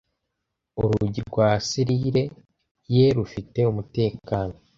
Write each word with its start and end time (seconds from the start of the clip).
urugi 0.81 1.21
rwa 1.29 1.49
selire 1.67 2.23
ye 2.93 3.05
rufite 3.17 3.59
umutekano 3.71 4.53